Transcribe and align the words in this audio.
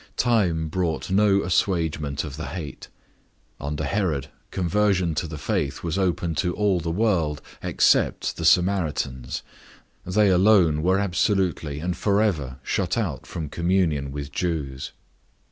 Time 0.17 0.67
brought 0.67 1.11
no 1.11 1.43
assuagement 1.43 2.23
of 2.23 2.35
the 2.35 2.47
hate. 2.47 2.87
Under 3.59 3.83
Herod, 3.83 4.29
conversion 4.49 5.13
to 5.13 5.27
the 5.27 5.37
faith 5.37 5.83
was 5.83 5.95
open 5.95 6.33
to 6.41 6.55
all 6.55 6.79
the 6.79 6.89
world 6.89 7.39
except 7.61 8.35
the 8.35 8.43
Samaritans; 8.43 9.43
they 10.03 10.29
alone 10.29 10.81
were 10.81 10.97
absolutely 10.97 11.77
and 11.77 11.95
forever 11.95 12.57
shut 12.63 12.97
out 12.97 13.27
from 13.27 13.47
communion 13.47 14.11
with 14.11 14.31
Jews. 14.31 14.91